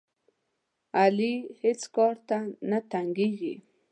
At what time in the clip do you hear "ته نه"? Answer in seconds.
2.27-2.79